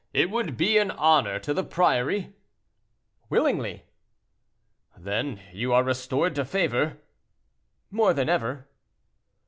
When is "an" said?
0.79-0.89